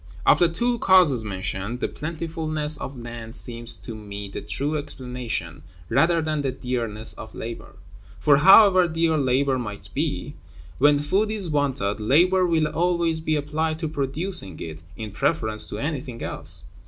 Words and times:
Of 0.25 0.39
the 0.39 0.49
two 0.49 0.79
causes 0.79 1.23
mentioned, 1.23 1.79
the 1.79 1.87
plentifulness 1.87 2.75
of 2.77 2.97
land 2.97 3.35
seems 3.35 3.77
to 3.77 3.93
me 3.93 4.29
the 4.29 4.41
true 4.41 4.75
explanation, 4.75 5.61
rather 5.89 6.23
than 6.23 6.41
the 6.41 6.51
dearness 6.51 7.13
of 7.13 7.35
labor; 7.35 7.75
for, 8.19 8.37
however 8.37 8.87
dear 8.87 9.15
labor 9.15 9.59
may 9.59 9.79
be, 9.93 10.33
when 10.79 10.97
food 10.97 11.29
is 11.29 11.51
wanted, 11.51 11.99
labor 11.99 12.47
will 12.47 12.65
always 12.69 13.19
be 13.19 13.35
applied 13.35 13.77
to 13.77 13.87
producing 13.87 14.59
it 14.59 14.81
in 14.97 15.11
preference 15.11 15.69
to 15.69 15.77
anything 15.77 16.23
else. 16.23 16.65